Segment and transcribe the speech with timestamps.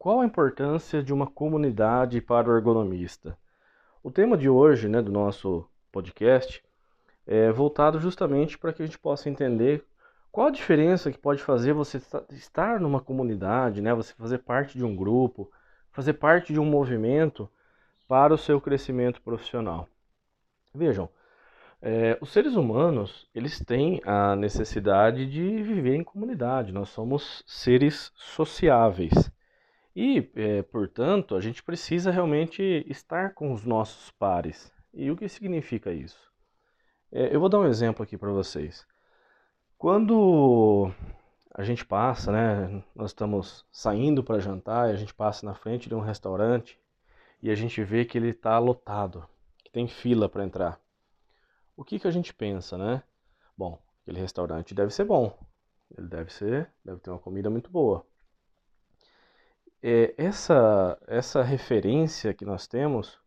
[0.00, 3.36] Qual a importância de uma comunidade para o ergonomista?
[4.02, 6.64] O tema de hoje, né, do nosso podcast,
[7.26, 9.84] é voltado justamente para que a gente possa entender
[10.32, 12.00] qual a diferença que pode fazer você
[12.30, 15.52] estar numa comunidade, né, você fazer parte de um grupo,
[15.92, 17.46] fazer parte de um movimento
[18.08, 19.86] para o seu crescimento profissional.
[20.74, 21.10] Vejam,
[21.82, 26.72] é, os seres humanos eles têm a necessidade de viver em comunidade.
[26.72, 29.30] Nós somos seres sociáveis.
[29.94, 34.72] E, é, portanto, a gente precisa realmente estar com os nossos pares.
[34.94, 36.30] E o que significa isso?
[37.10, 38.86] É, eu vou dar um exemplo aqui para vocês.
[39.76, 40.92] Quando
[41.54, 45.88] a gente passa, né, nós estamos saindo para jantar e a gente passa na frente
[45.88, 46.78] de um restaurante
[47.42, 49.26] e a gente vê que ele está lotado,
[49.58, 50.80] que tem fila para entrar.
[51.76, 53.02] O que, que a gente pensa, né?
[53.56, 55.36] Bom, aquele restaurante deve ser bom,
[55.96, 58.06] ele deve ser, deve ter uma comida muito boa
[59.82, 63.18] é, essa, essa referência que nós temos,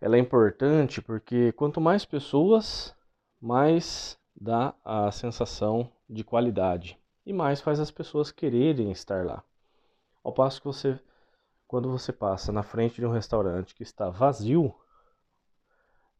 [0.00, 2.94] ela é importante porque quanto mais pessoas,
[3.40, 9.42] mais dá a sensação de qualidade e mais faz as pessoas quererem estar lá.
[10.22, 10.98] Ao passo que você,
[11.66, 14.74] quando você passa na frente de um restaurante que está vazio,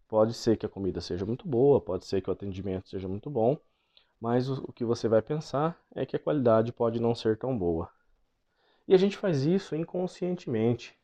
[0.09, 3.31] pode ser que a comida seja muito boa, pode ser que o atendimento seja muito
[3.31, 3.57] bom,
[4.21, 7.57] mas o, o que você vai pensar é que a qualidade pode não ser tão
[7.57, 7.89] boa.
[8.89, 10.99] E a gente faz isso inconscientemente.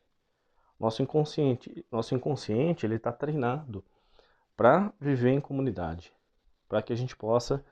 [0.79, 3.85] Nosso inconsciente, nosso inconsciente ele está treinado
[4.57, 6.11] para viver em comunidade,
[6.67, 7.63] para que a gente possa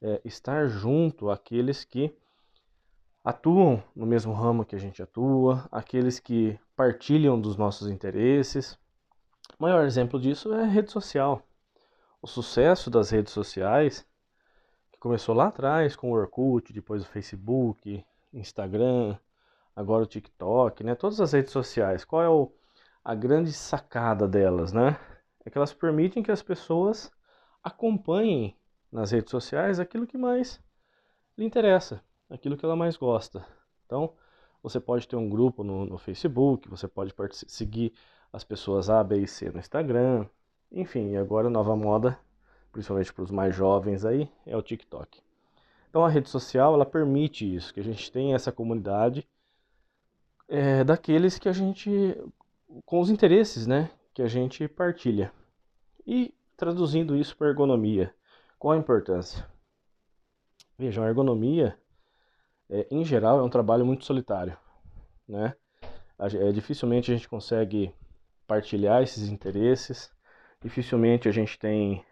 [0.00, 2.16] é, estar junto àqueles que
[3.24, 8.78] atuam no mesmo ramo que a gente atua, aqueles que partilham dos nossos interesses.
[9.58, 11.42] O maior exemplo disso é a rede social.
[12.22, 14.06] O sucesso das redes sociais,
[14.92, 19.18] que começou lá atrás com o Orkut, depois o Facebook, Instagram,
[19.76, 20.94] agora o TikTok, né?
[20.94, 22.04] Todas as redes sociais.
[22.04, 22.50] Qual é o,
[23.04, 24.98] a grande sacada delas, né?
[25.44, 27.12] É que elas permitem que as pessoas
[27.62, 28.56] acompanhem
[28.90, 30.58] nas redes sociais aquilo que mais
[31.36, 33.46] lhe interessa, aquilo que ela mais gosta.
[33.84, 34.14] Então,
[34.62, 37.12] você pode ter um grupo no, no Facebook, você pode
[37.46, 37.92] seguir
[38.32, 40.26] as pessoas A, B e C no Instagram.
[40.72, 42.18] Enfim, agora a nova moda,
[42.72, 45.20] principalmente para os mais jovens aí, é o TikTok.
[45.88, 49.26] Então a rede social ela permite isso, que a gente tenha essa comunidade
[50.48, 51.90] é, daqueles que a gente.
[52.84, 55.32] com os interesses né, que a gente partilha.
[56.06, 58.14] E traduzindo isso para ergonomia,
[58.58, 59.46] qual a importância?
[60.78, 61.78] Vejam, a ergonomia,
[62.68, 64.56] é, em geral, é um trabalho muito solitário.
[65.28, 65.54] Né?
[66.18, 67.94] É, dificilmente a gente consegue
[68.46, 70.10] partilhar esses interesses,
[70.62, 72.04] dificilmente a gente tem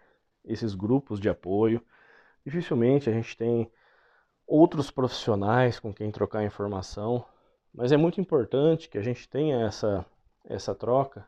[0.44, 1.82] esses grupos de apoio,
[2.44, 3.70] dificilmente a gente tem
[4.46, 7.24] outros profissionais com quem trocar informação.
[7.74, 10.06] Mas é muito importante que a gente tenha essa,
[10.44, 11.26] essa troca,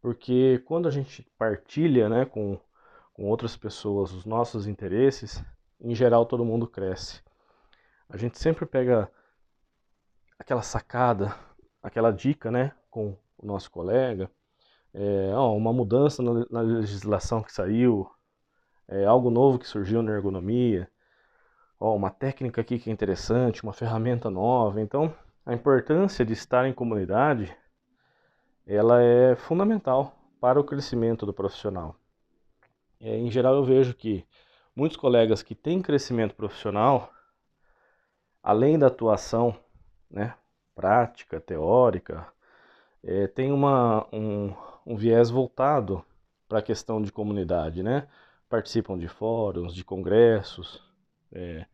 [0.00, 2.58] porque quando a gente partilha né, com,
[3.12, 5.44] com outras pessoas os nossos interesses,
[5.78, 7.22] em geral todo mundo cresce.
[8.08, 9.10] A gente sempre pega
[10.38, 11.36] aquela sacada,
[11.82, 14.30] aquela dica né, com o nosso colega,
[14.94, 18.10] é, ó, uma mudança na, na legislação que saiu,
[18.88, 20.90] é, algo novo que surgiu na ergonomia,
[21.78, 24.80] ó, uma técnica aqui que é interessante, uma ferramenta nova.
[24.80, 25.14] Então,
[25.48, 27.56] a importância de estar em comunidade
[28.66, 31.96] ela é fundamental para o crescimento do profissional.
[33.00, 34.26] É, em geral, eu vejo que
[34.76, 37.10] muitos colegas que têm crescimento profissional,
[38.42, 39.58] além da atuação
[40.10, 40.34] né,
[40.74, 42.30] prática, teórica,
[43.02, 44.54] é, tem uma, um,
[44.84, 46.04] um viés voltado
[46.46, 48.06] para a questão de comunidade, né?
[48.50, 50.86] Participam de fóruns, de congressos,
[51.32, 51.64] é,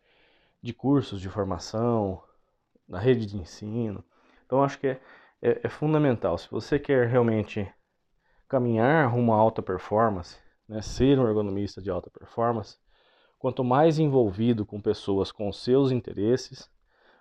[0.62, 2.22] de cursos de formação,
[2.88, 4.04] na rede de ensino.
[4.46, 5.00] Então acho que é,
[5.42, 6.36] é, é, fundamental.
[6.38, 7.70] Se você quer realmente
[8.48, 12.78] caminhar rumo à alta performance, né, ser um ergonomista de alta performance,
[13.38, 16.70] quanto mais envolvido com pessoas com seus interesses,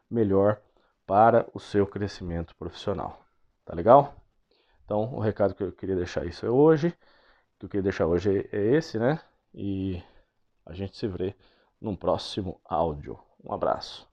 [0.09, 0.62] melhor
[1.06, 3.26] para o seu crescimento profissional.
[3.66, 4.16] Tá legal?
[4.85, 6.91] Então, o recado que eu queria deixar isso é hoje,
[7.59, 9.20] que eu queria deixar hoje é esse, né?
[9.53, 10.02] E
[10.66, 11.35] a gente se vê
[11.79, 13.20] num próximo áudio.
[13.43, 14.12] Um abraço.